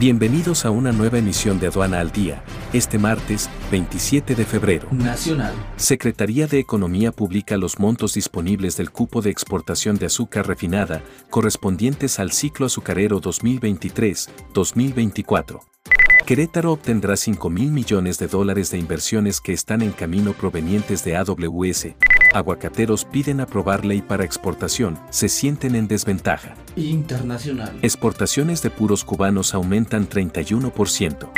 Bienvenidos 0.00 0.64
a 0.64 0.70
una 0.70 0.90
nueva 0.92 1.18
emisión 1.18 1.60
de 1.60 1.66
Aduana 1.66 2.00
al 2.00 2.10
Día, 2.10 2.42
este 2.72 2.98
martes, 2.98 3.50
27 3.70 4.34
de 4.34 4.46
febrero. 4.46 4.88
Nacional. 4.90 5.52
Secretaría 5.76 6.46
de 6.46 6.58
Economía 6.58 7.12
publica 7.12 7.58
los 7.58 7.78
montos 7.78 8.14
disponibles 8.14 8.78
del 8.78 8.92
cupo 8.92 9.20
de 9.20 9.28
exportación 9.28 9.98
de 9.98 10.06
azúcar 10.06 10.46
refinada 10.46 11.02
correspondientes 11.28 12.18
al 12.18 12.32
ciclo 12.32 12.64
azucarero 12.64 13.20
2023-2024. 13.20 15.60
Querétaro 16.24 16.72
obtendrá 16.72 17.14
5 17.14 17.50
mil 17.50 17.70
millones 17.70 18.18
de 18.18 18.28
dólares 18.28 18.70
de 18.70 18.78
inversiones 18.78 19.42
que 19.42 19.52
están 19.52 19.82
en 19.82 19.92
camino 19.92 20.32
provenientes 20.32 21.04
de 21.04 21.18
AWS. 21.18 21.88
Aguacateros 22.32 23.04
piden 23.04 23.40
aprobar 23.40 23.84
ley 23.84 24.02
para 24.02 24.24
exportación, 24.24 24.98
se 25.10 25.28
sienten 25.28 25.74
en 25.74 25.88
desventaja. 25.88 26.54
Internacional. 26.76 27.76
Exportaciones 27.82 28.62
de 28.62 28.70
puros 28.70 29.04
cubanos 29.04 29.52
aumentan 29.52 30.08
31%. 30.08 31.28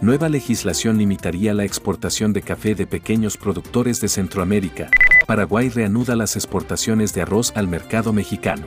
Nueva 0.00 0.28
legislación 0.28 0.98
limitaría 0.98 1.54
la 1.54 1.64
exportación 1.64 2.32
de 2.32 2.42
café 2.42 2.74
de 2.74 2.88
pequeños 2.88 3.36
productores 3.36 4.00
de 4.00 4.08
Centroamérica. 4.08 4.90
Paraguay 5.28 5.68
reanuda 5.68 6.16
las 6.16 6.34
exportaciones 6.34 7.14
de 7.14 7.22
arroz 7.22 7.52
al 7.54 7.68
mercado 7.68 8.12
mexicano. 8.12 8.66